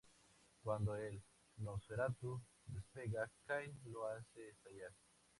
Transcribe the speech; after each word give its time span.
Cuando 0.63 0.95
el 0.95 1.21
"Nosferatu" 1.57 2.41
despega, 2.65 3.29
Kane 3.45 3.71
lo 3.85 4.07
hace 4.07 4.49
estallar. 4.49 4.91